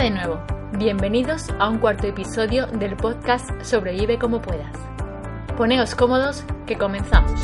De 0.00 0.08
nuevo, 0.08 0.40
bienvenidos 0.78 1.50
a 1.58 1.68
un 1.68 1.76
cuarto 1.76 2.06
episodio 2.06 2.66
del 2.68 2.96
podcast 2.96 3.50
Sobrevive 3.60 4.18
como 4.18 4.40
puedas. 4.40 4.74
Poneos 5.58 5.94
cómodos 5.94 6.42
que 6.66 6.78
comenzamos. 6.78 7.38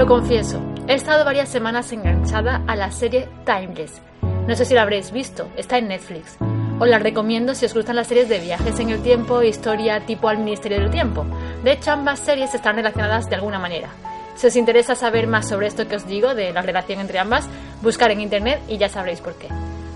Lo 0.00 0.06
confieso, 0.06 0.62
he 0.88 0.94
estado 0.94 1.26
varias 1.26 1.50
semanas 1.50 1.92
enganchada 1.92 2.64
a 2.66 2.74
la 2.74 2.90
serie 2.90 3.28
Timeless. 3.44 4.00
No 4.48 4.56
sé 4.56 4.64
si 4.64 4.72
la 4.72 4.80
habréis 4.80 5.12
visto, 5.12 5.50
está 5.58 5.76
en 5.76 5.88
Netflix. 5.88 6.38
Os 6.78 6.88
la 6.88 6.98
recomiendo 6.98 7.54
si 7.54 7.66
os 7.66 7.74
gustan 7.74 7.96
las 7.96 8.06
series 8.06 8.30
de 8.30 8.38
viajes 8.38 8.80
en 8.80 8.88
el 8.88 9.02
tiempo 9.02 9.42
e 9.42 9.48
historia 9.48 10.00
tipo 10.06 10.30
al 10.30 10.38
Ministerio 10.38 10.80
del 10.80 10.90
Tiempo. 10.90 11.26
De 11.62 11.72
hecho, 11.72 11.90
ambas 11.90 12.20
series 12.20 12.54
están 12.54 12.76
relacionadas 12.76 13.28
de 13.28 13.34
alguna 13.34 13.58
manera. 13.58 13.90
Si 14.36 14.46
os 14.46 14.56
interesa 14.56 14.94
saber 14.94 15.26
más 15.26 15.46
sobre 15.46 15.66
esto 15.66 15.86
que 15.86 15.96
os 15.96 16.06
digo, 16.06 16.34
de 16.34 16.50
la 16.54 16.62
relación 16.62 16.98
entre 16.98 17.18
ambas, 17.18 17.46
buscar 17.82 18.10
en 18.10 18.22
internet 18.22 18.58
y 18.68 18.78
ya 18.78 18.88
sabréis 18.88 19.20
por 19.20 19.34
qué. 19.34 19.48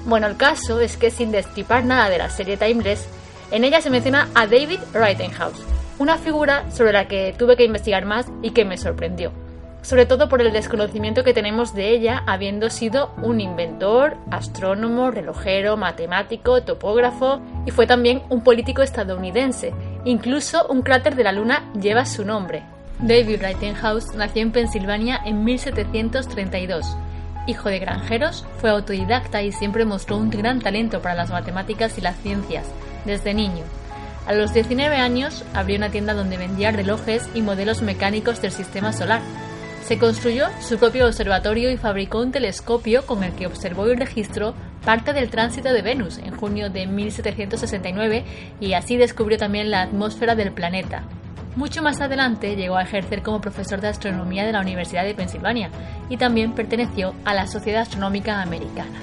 Bueno, 0.05 0.27
el 0.27 0.36
caso 0.36 0.80
es 0.80 0.98
que 0.98 1.10
sin 1.10 1.32
destipar 1.32 1.86
nada 1.86 2.10
de 2.10 2.19
la 2.19 2.28
serie 2.28 2.58
Timeless, 2.58 3.08
en 3.50 3.64
ella 3.64 3.80
se 3.80 3.88
menciona 3.88 4.28
a 4.34 4.47
David 4.47 4.80
Rittenhouse, 4.92 5.64
una 5.98 6.19
figura 6.19 6.70
sobre 6.70 6.92
la 6.92 7.08
que 7.08 7.34
tuve 7.38 7.56
que 7.56 7.64
investigar 7.64 8.05
más 8.05 8.27
y 8.42 8.50
que 8.50 8.66
me 8.66 8.77
sorprendió 8.77 9.32
sobre 9.84 10.06
todo 10.06 10.30
por 10.30 10.40
el 10.40 10.50
desconocimiento 10.52 11.24
que 11.24 11.34
tenemos 11.34 11.74
de 11.74 11.90
ella, 11.90 12.22
habiendo 12.27 12.70
sido 12.70 13.14
un 13.22 13.40
inventor, 13.40 14.16
astrónomo, 14.30 15.10
relojero, 15.10 15.76
matemático, 15.76 16.62
topógrafo 16.62 17.41
y 17.66 17.70
fue 17.70 17.86
también 17.86 18.22
un 18.30 18.42
político 18.42 18.80
estadounidense. 18.80 19.74
Incluso 20.06 20.66
un 20.68 20.80
cráter 20.80 21.16
de 21.16 21.24
la 21.24 21.32
Luna 21.32 21.70
lleva 21.78 22.06
su 22.06 22.24
nombre. 22.24 22.62
David 22.98 23.42
Rittenhouse 23.42 24.14
nació 24.14 24.41
en 24.41 24.52
Pensilvania 24.52 25.20
en 25.22 25.44
1732. 25.44 26.96
Hijo 27.46 27.69
de 27.69 27.78
granjeros, 27.78 28.46
fue 28.58 28.70
autodidacta 28.70 29.42
y 29.42 29.52
siempre 29.52 29.84
mostró 29.84 30.16
un 30.16 30.30
gran 30.30 30.60
talento 30.62 31.02
para 31.02 31.14
las 31.14 31.30
matemáticas 31.30 31.98
y 31.98 32.00
las 32.00 32.16
ciencias, 32.16 32.64
desde 33.04 33.34
niño. 33.34 33.64
A 34.26 34.32
los 34.32 34.54
19 34.54 34.96
años 34.96 35.44
abrió 35.52 35.76
una 35.76 35.91
tienda 35.91 36.14
donde 36.14 36.38
vendía 36.38 36.70
relojes 36.70 37.28
y 37.34 37.42
modelos 37.42 37.82
mecánicos 37.82 38.41
del 38.41 38.52
sistema 38.52 38.94
solar, 38.94 39.20
se 39.84 39.98
construyó 39.98 40.46
su 40.60 40.78
propio 40.78 41.06
observatorio 41.06 41.70
y 41.70 41.77
fabricó 41.77 42.20
un 42.20 42.32
telescopio 42.32 43.04
con 43.04 43.22
el 43.22 43.32
que 43.34 43.46
observó 43.46 43.86
y 43.91 43.94
registró 43.94 44.54
parte 44.82 45.12
del 45.12 45.28
tránsito 45.28 45.74
de 45.74 45.82
Venus 45.82 46.16
en 46.16 46.34
junio 46.34 46.70
de 46.70 46.86
1769 46.86 48.24
y 48.60 48.72
así 48.72 48.96
descubrió 48.96 49.36
también 49.36 49.70
la 49.70 49.82
atmósfera 49.82 50.34
del 50.34 50.52
planeta. 50.52 51.02
Mucho 51.54 51.82
más 51.82 52.00
adelante 52.00 52.56
llegó 52.56 52.76
a 52.76 52.82
ejercer 52.82 53.22
como 53.22 53.42
profesor 53.42 53.82
de 53.82 53.88
astronomía 53.88 54.47
de 54.47 54.53
la 54.53 54.62
Universidad 54.62 55.04
de 55.04 55.14
Pensilvania 55.14 55.70
y 56.09 56.16
también 56.16 56.54
perteneció 56.54 57.14
a 57.26 57.34
la 57.34 57.47
Sociedad 57.47 57.82
Astronómica 57.82 58.41
Americana. 58.41 58.98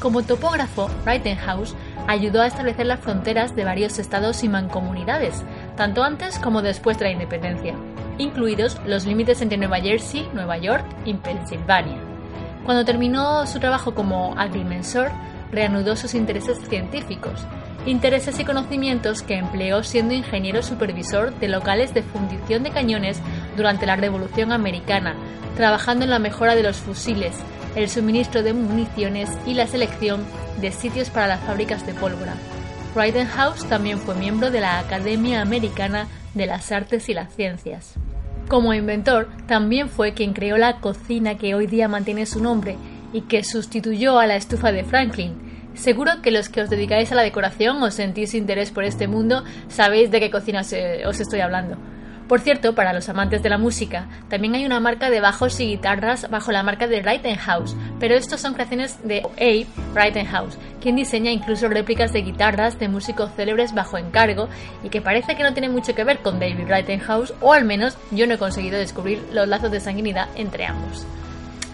Como 0.00 0.22
topógrafo, 0.22 0.88
Rittenhouse 1.04 1.76
ayudó 2.06 2.40
a 2.40 2.46
establecer 2.46 2.86
las 2.86 3.00
fronteras 3.00 3.54
de 3.54 3.64
varios 3.64 3.98
estados 3.98 4.42
y 4.42 4.48
mancomunidades, 4.48 5.44
tanto 5.76 6.02
antes 6.02 6.38
como 6.38 6.62
después 6.62 6.98
de 6.98 7.04
la 7.04 7.12
independencia 7.12 7.74
incluidos 8.18 8.78
los 8.86 9.06
límites 9.06 9.40
entre 9.40 9.58
Nueva 9.58 9.80
Jersey, 9.80 10.28
Nueva 10.34 10.58
York 10.58 10.84
y 11.04 11.14
Pensilvania. 11.14 11.98
Cuando 12.64 12.84
terminó 12.84 13.46
su 13.46 13.60
trabajo 13.60 13.94
como 13.94 14.34
agrimensor, 14.38 15.10
reanudó 15.50 15.96
sus 15.96 16.14
intereses 16.14 16.58
científicos, 16.68 17.46
intereses 17.86 18.38
y 18.38 18.44
conocimientos 18.44 19.22
que 19.22 19.36
empleó 19.36 19.82
siendo 19.82 20.14
ingeniero 20.14 20.62
supervisor 20.62 21.34
de 21.38 21.48
locales 21.48 21.94
de 21.94 22.02
fundición 22.02 22.62
de 22.62 22.70
cañones 22.70 23.20
durante 23.56 23.86
la 23.86 23.96
Revolución 23.96 24.52
Americana, 24.52 25.16
trabajando 25.56 26.04
en 26.04 26.10
la 26.10 26.18
mejora 26.18 26.54
de 26.54 26.62
los 26.62 26.76
fusiles, 26.76 27.34
el 27.74 27.88
suministro 27.88 28.42
de 28.42 28.52
municiones 28.52 29.30
y 29.46 29.54
la 29.54 29.66
selección 29.66 30.24
de 30.60 30.72
sitios 30.72 31.10
para 31.10 31.26
las 31.26 31.40
fábricas 31.40 31.86
de 31.86 31.94
pólvora. 31.94 32.34
Rittenhouse 32.94 33.64
también 33.68 33.98
fue 33.98 34.14
miembro 34.14 34.50
de 34.50 34.60
la 34.60 34.78
Academia 34.78 35.40
Americana 35.40 36.08
de 36.34 36.46
las 36.46 36.72
Artes 36.72 37.08
y 37.08 37.14
las 37.14 37.34
Ciencias. 37.34 37.94
Como 38.48 38.72
inventor, 38.72 39.28
también 39.46 39.90
fue 39.90 40.14
quien 40.14 40.32
creó 40.32 40.56
la 40.56 40.80
cocina 40.80 41.36
que 41.36 41.54
hoy 41.54 41.66
día 41.66 41.86
mantiene 41.86 42.24
su 42.24 42.42
nombre 42.42 42.78
y 43.12 43.22
que 43.22 43.44
sustituyó 43.44 44.18
a 44.18 44.26
la 44.26 44.36
estufa 44.36 44.72
de 44.72 44.84
Franklin. 44.84 45.34
Seguro 45.74 46.22
que 46.22 46.30
los 46.30 46.48
que 46.48 46.62
os 46.62 46.70
dedicáis 46.70 47.12
a 47.12 47.14
la 47.14 47.22
decoración 47.22 47.82
o 47.82 47.90
sentís 47.90 48.34
interés 48.34 48.70
por 48.70 48.84
este 48.84 49.06
mundo 49.06 49.44
sabéis 49.68 50.10
de 50.10 50.20
qué 50.20 50.30
cocina 50.30 50.62
os 50.62 51.20
estoy 51.20 51.40
hablando. 51.40 51.76
Por 52.26 52.40
cierto, 52.40 52.74
para 52.74 52.92
los 52.92 53.08
amantes 53.08 53.42
de 53.42 53.50
la 53.50 53.58
música, 53.58 54.06
también 54.28 54.54
hay 54.54 54.64
una 54.64 54.80
marca 54.80 55.08
de 55.08 55.20
bajos 55.20 55.60
y 55.60 55.66
guitarras 55.66 56.28
bajo 56.30 56.50
la 56.50 56.62
marca 56.62 56.86
de 56.86 57.02
Rittenhouse, 57.02 57.76
pero 58.00 58.14
estos 58.14 58.40
son 58.40 58.54
creaciones 58.54 58.98
de 59.06 59.22
Abe 59.36 59.66
Rittenhouse, 59.94 60.58
quien 60.80 60.96
diseña 60.96 61.30
incluso 61.30 61.68
réplicas 61.68 62.12
de 62.12 62.22
guitarras 62.22 62.78
de 62.78 62.88
músicos 62.88 63.30
célebres 63.34 63.74
bajo 63.74 63.98
encargo 63.98 64.48
y 64.82 64.88
que 64.88 65.00
parece 65.00 65.36
que 65.36 65.42
no 65.42 65.52
tiene 65.52 65.68
mucho 65.68 65.94
que 65.94 66.04
ver 66.04 66.18
con 66.18 66.38
David 66.38 66.68
Rittenhouse, 66.68 67.34
o 67.40 67.52
al 67.52 67.64
menos 67.64 67.96
yo 68.10 68.26
no 68.26 68.34
he 68.34 68.38
conseguido 68.38 68.78
descubrir 68.78 69.22
los 69.32 69.48
lazos 69.48 69.70
de 69.70 69.80
sanguinidad 69.80 70.28
entre 70.36 70.66
ambos. 70.66 71.06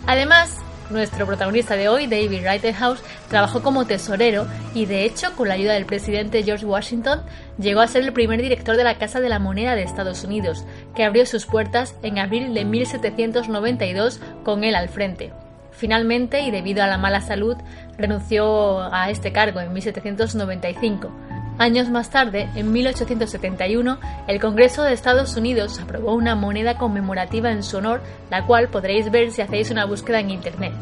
Además, 0.07 0.59
nuestro 0.91 1.27
protagonista 1.27 1.77
de 1.77 1.89
hoy, 1.89 2.07
David 2.07 2.47
Rittenhouse, 2.47 3.03
trabajó 3.29 3.63
como 3.63 3.87
tesorero 3.87 4.47
y 4.75 4.87
de 4.87 5.05
hecho, 5.05 5.35
con 5.35 5.49
la 5.49 5.55
ayuda 5.55 5.73
del 5.73 5.87
presidente 5.87 6.43
George 6.43 6.67
Washington, 6.67 7.23
llegó 7.59 7.81
a 7.81 7.89
ser 7.89 8.05
el 8.05 8.13
primer 8.13 8.41
director 8.43 8.77
de 8.77 8.85
la 8.85 8.99
Casa 8.99 9.21
de 9.21 9.29
la 9.29 9.39
Moneda 9.39 9.75
de 9.75 9.83
Estados 9.83 10.25
Unidos, 10.25 10.65
que 10.95 11.05
abrió 11.05 11.25
sus 11.27 11.47
puertas 11.47 11.95
en 12.03 12.19
abril 12.19 12.53
de 12.55 12.65
1792 12.65 14.21
con 14.45 14.65
él 14.65 14.75
al 14.75 14.89
frente. 14.89 15.33
Finalmente, 15.75 16.41
y 16.41 16.51
debido 16.51 16.83
a 16.83 16.87
la 16.87 16.99
mala 16.99 17.21
salud, 17.21 17.57
renunció 17.99 18.81
a 18.93 19.11
este 19.11 19.33
cargo 19.33 19.61
en 19.61 19.73
1795 19.73 21.11
Años 21.57 21.89
más 21.89 22.11
tarde, 22.11 22.49
en 22.57 22.73
1871, 22.73 23.99
el 24.27 24.41
Congreso 24.41 24.83
de 24.83 24.93
Estados 24.93 25.37
Unidos 25.37 25.79
aprobó 25.81 26.13
una 26.15 26.35
moneda 26.35 26.77
conmemorativa 26.77 27.53
en 27.53 27.63
su 27.63 27.77
honor, 27.77 28.03
la 28.29 28.45
cual 28.45 28.69
podréis 28.71 29.09
ver 29.13 29.31
si 29.31 29.41
hacéis 29.41 29.71
una 29.71 29.85
búsqueda 29.85 30.19
en 30.19 30.31
Internet. 30.31 30.73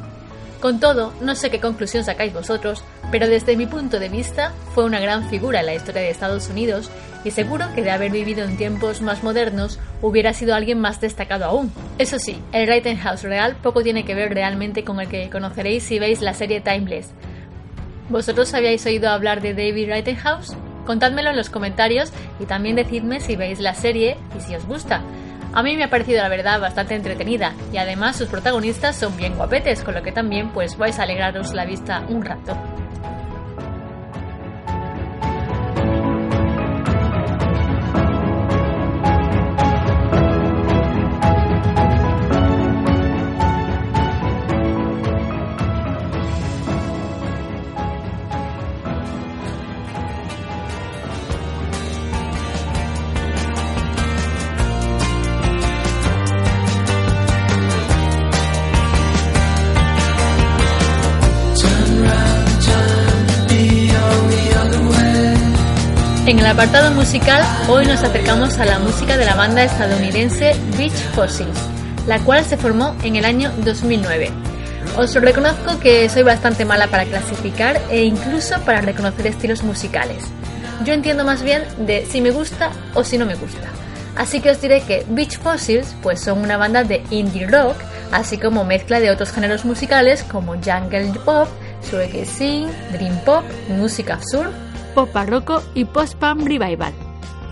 Con 0.62 0.78
todo, 0.78 1.12
no 1.20 1.34
sé 1.34 1.50
qué 1.50 1.58
conclusión 1.58 2.04
sacáis 2.04 2.32
vosotros, 2.32 2.84
pero 3.10 3.26
desde 3.26 3.56
mi 3.56 3.66
punto 3.66 3.98
de 3.98 4.08
vista 4.08 4.52
fue 4.76 4.84
una 4.84 5.00
gran 5.00 5.28
figura 5.28 5.58
en 5.58 5.66
la 5.66 5.74
historia 5.74 6.02
de 6.02 6.10
Estados 6.10 6.48
Unidos 6.48 6.88
y 7.24 7.32
seguro 7.32 7.66
que 7.74 7.82
de 7.82 7.90
haber 7.90 8.12
vivido 8.12 8.44
en 8.44 8.56
tiempos 8.56 9.02
más 9.02 9.24
modernos 9.24 9.80
hubiera 10.02 10.32
sido 10.32 10.54
alguien 10.54 10.78
más 10.78 11.00
destacado 11.00 11.46
aún. 11.46 11.72
Eso 11.98 12.20
sí, 12.20 12.40
el 12.52 12.68
Rittenhouse 12.68 13.24
real 13.24 13.56
poco 13.60 13.82
tiene 13.82 14.04
que 14.04 14.14
ver 14.14 14.32
realmente 14.32 14.84
con 14.84 15.00
el 15.00 15.08
que 15.08 15.28
conoceréis 15.30 15.82
si 15.82 15.98
veis 15.98 16.20
la 16.20 16.32
serie 16.32 16.60
Timeless, 16.60 17.10
¿Vosotros 18.08 18.54
habíais 18.54 18.86
oído 18.86 19.08
hablar 19.08 19.40
de 19.42 19.54
David 19.54 19.92
Rittenhouse? 19.92 20.54
Contádmelo 20.86 21.30
en 21.30 21.36
los 21.36 21.50
comentarios 21.50 22.12
y 22.38 22.44
también 22.44 22.76
decidme 22.76 23.18
si 23.18 23.34
veis 23.34 23.58
la 23.58 23.74
serie 23.74 24.16
y 24.36 24.40
si 24.40 24.54
os 24.54 24.64
gusta. 24.66 25.02
A 25.54 25.62
mí 25.62 25.76
me 25.76 25.84
ha 25.84 25.90
parecido 25.90 26.22
la 26.22 26.28
verdad 26.28 26.60
bastante 26.60 26.94
entretenida 26.94 27.54
y 27.72 27.76
además 27.76 28.16
sus 28.16 28.28
protagonistas 28.28 28.96
son 28.96 29.16
bien 29.16 29.36
guapetes, 29.36 29.82
con 29.84 29.94
lo 29.94 30.02
que 30.02 30.12
también 30.12 30.50
pues 30.50 30.78
vais 30.78 30.98
a 30.98 31.02
alegraros 31.02 31.52
la 31.52 31.66
vista 31.66 32.04
un 32.08 32.24
rato. 32.24 32.56
En 66.24 66.38
el 66.38 66.46
apartado 66.46 66.92
musical, 66.92 67.42
hoy 67.68 67.84
nos 67.84 68.04
acercamos 68.04 68.56
a 68.58 68.64
la 68.64 68.78
música 68.78 69.16
de 69.16 69.24
la 69.24 69.34
banda 69.34 69.64
estadounidense 69.64 70.54
Beach 70.78 70.92
Fossils, 71.16 71.58
la 72.06 72.20
cual 72.20 72.44
se 72.44 72.56
formó 72.56 72.94
en 73.02 73.16
el 73.16 73.24
año 73.24 73.50
2009. 73.64 74.30
Os 74.96 75.14
reconozco 75.16 75.80
que 75.80 76.08
soy 76.08 76.22
bastante 76.22 76.64
mala 76.64 76.86
para 76.86 77.06
clasificar 77.06 77.80
e 77.90 78.04
incluso 78.04 78.60
para 78.60 78.80
reconocer 78.80 79.26
estilos 79.26 79.64
musicales. 79.64 80.22
Yo 80.84 80.94
entiendo 80.94 81.24
más 81.24 81.42
bien 81.42 81.64
de 81.78 82.06
si 82.06 82.20
me 82.20 82.30
gusta 82.30 82.70
o 82.94 83.02
si 83.02 83.18
no 83.18 83.26
me 83.26 83.34
gusta. 83.34 83.66
Así 84.14 84.40
que 84.40 84.50
os 84.52 84.60
diré 84.60 84.80
que 84.82 85.04
Beach 85.08 85.40
Fossils 85.40 85.96
pues 86.02 86.20
son 86.20 86.38
una 86.38 86.56
banda 86.56 86.84
de 86.84 87.02
indie 87.10 87.48
rock, 87.48 87.76
así 88.12 88.38
como 88.38 88.64
mezcla 88.64 89.00
de 89.00 89.10
otros 89.10 89.32
géneros 89.32 89.64
musicales 89.64 90.22
como 90.22 90.52
jungle 90.52 91.12
pop, 91.24 91.48
sing, 91.82 92.68
dream 92.92 93.18
pop, 93.24 93.42
música 93.68 94.20
sur, 94.30 94.52
pop 94.94 95.12
barroco 95.12 95.62
y 95.74 95.84
post-punk 95.84 96.46
revival. 96.46 96.92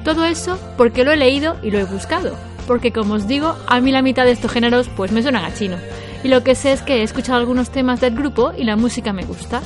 Todo 0.04 0.25
eso 0.25 0.58
porque 0.76 1.04
lo 1.04 1.12
he 1.12 1.16
leído 1.16 1.56
y 1.62 1.70
lo 1.70 1.78
he 1.78 1.84
buscado, 1.84 2.37
porque 2.66 2.92
como 2.92 3.14
os 3.14 3.26
digo, 3.26 3.56
a 3.66 3.81
mí 3.81 3.92
la 3.92 4.02
mitad 4.02 4.25
de 4.25 4.32
estos 4.32 4.50
géneros 4.50 4.88
pues 4.96 5.12
me 5.12 5.22
suenan 5.22 5.44
a 5.44 5.54
chino. 5.54 5.76
Y 6.22 6.28
lo 6.28 6.42
que 6.42 6.54
sé 6.54 6.72
es 6.72 6.82
que 6.82 6.96
he 6.96 7.02
escuchado 7.02 7.38
algunos 7.38 7.70
temas 7.70 8.00
del 8.00 8.14
grupo 8.14 8.52
y 8.56 8.64
la 8.64 8.76
música 8.76 9.12
me 9.12 9.25
gusta. 9.25 9.60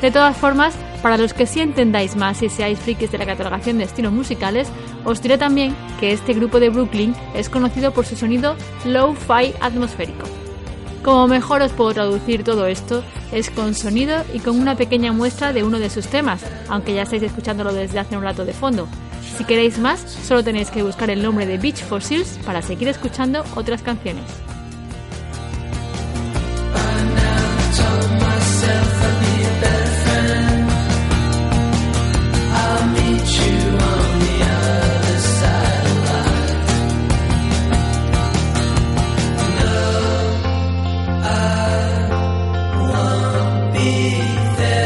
De 0.00 0.10
todas 0.10 0.36
formas, 0.36 0.74
para 1.02 1.18
los 1.18 1.34
que 1.34 1.46
sí 1.46 1.60
entendáis 1.60 2.16
más 2.16 2.42
y 2.42 2.48
seáis 2.48 2.78
frikis 2.78 3.10
de 3.10 3.18
la 3.18 3.26
catalogación 3.26 3.78
de 3.78 3.84
estilos 3.84 4.12
musicales, 4.12 4.68
os 5.04 5.20
diré 5.20 5.38
también 5.38 5.74
que 5.98 6.12
este 6.12 6.34
grupo 6.34 6.60
de 6.60 6.70
Brooklyn 6.70 7.14
es 7.34 7.48
conocido 7.48 7.92
por 7.92 8.06
su 8.06 8.14
sonido 8.14 8.56
low-fi 8.84 9.54
atmosférico. 9.60 10.37
Como 11.02 11.28
mejor 11.28 11.62
os 11.62 11.72
puedo 11.72 11.94
traducir 11.94 12.44
todo 12.44 12.66
esto 12.66 13.04
es 13.32 13.50
con 13.50 13.74
sonido 13.74 14.24
y 14.34 14.40
con 14.40 14.58
una 14.58 14.74
pequeña 14.74 15.12
muestra 15.12 15.52
de 15.52 15.62
uno 15.62 15.78
de 15.78 15.90
sus 15.90 16.06
temas, 16.08 16.44
aunque 16.68 16.94
ya 16.94 17.02
estáis 17.02 17.22
escuchándolo 17.22 17.72
desde 17.72 17.98
hace 17.98 18.16
un 18.16 18.24
rato 18.24 18.44
de 18.44 18.52
fondo. 18.52 18.88
Si 19.36 19.44
queréis 19.44 19.78
más, 19.78 20.00
solo 20.00 20.42
tenéis 20.42 20.70
que 20.70 20.82
buscar 20.82 21.10
el 21.10 21.22
nombre 21.22 21.46
de 21.46 21.58
Beach 21.58 21.84
Fossils 21.84 22.38
para 22.44 22.62
seguir 22.62 22.88
escuchando 22.88 23.44
otras 23.54 23.82
canciones. 23.82 24.24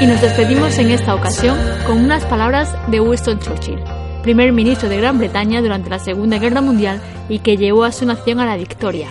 Y 0.02 0.06
nos 0.06 0.20
despedimos 0.20 0.76
en 0.78 0.90
esta 0.90 1.14
ocasión 1.14 1.56
con 1.86 1.98
unas 1.98 2.24
palabras 2.24 2.74
de 2.88 2.98
Winston 2.98 3.38
Churchill, 3.38 3.78
primer 4.24 4.52
ministro 4.52 4.88
de 4.88 4.96
Gran 4.96 5.16
Bretaña 5.16 5.62
durante 5.62 5.90
la 5.90 6.00
Segunda 6.00 6.38
Guerra 6.38 6.60
Mundial 6.60 7.00
y 7.28 7.38
que 7.38 7.56
llevó 7.56 7.84
a 7.84 7.92
su 7.92 8.04
nación 8.04 8.40
a 8.40 8.44
la 8.44 8.56
victoria. 8.56 9.06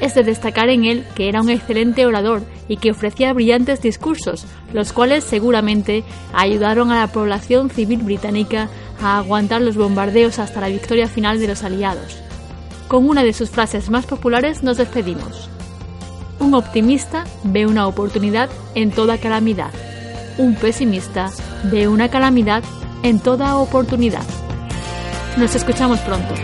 Es 0.00 0.16
de 0.16 0.24
destacar 0.24 0.68
en 0.68 0.84
él 0.84 1.06
que 1.14 1.28
era 1.28 1.42
un 1.42 1.48
excelente 1.48 2.06
orador 2.06 2.42
y 2.66 2.78
que 2.78 2.90
ofrecía 2.90 3.32
brillantes 3.34 3.82
discursos, 3.82 4.46
los 4.72 4.92
cuales 4.92 5.22
seguramente 5.22 6.02
ayudaron 6.34 6.90
a 6.90 6.98
la 6.98 7.06
población 7.06 7.70
civil 7.70 8.02
británica 8.02 8.68
a 9.00 9.18
aguantar 9.18 9.62
los 9.62 9.76
bombardeos 9.76 10.40
hasta 10.40 10.60
la 10.60 10.66
victoria 10.66 11.06
final 11.06 11.38
de 11.38 11.46
los 11.46 11.62
aliados. 11.62 12.18
Con 12.88 13.08
una 13.08 13.22
de 13.22 13.32
sus 13.32 13.50
frases 13.50 13.90
más 13.90 14.06
populares 14.06 14.64
nos 14.64 14.76
despedimos. 14.76 15.48
Un 16.40 16.52
optimista 16.54 17.22
ve 17.44 17.64
una 17.64 17.86
oportunidad 17.86 18.50
en 18.74 18.90
toda 18.90 19.18
calamidad 19.18 19.70
un 20.38 20.54
pesimista 20.54 21.30
ve 21.64 21.88
una 21.88 22.08
calamidad 22.08 22.62
en 23.02 23.20
toda 23.20 23.56
oportunidad. 23.56 24.24
Nos 25.36 25.54
escuchamos 25.54 25.98
pronto. 26.00 26.34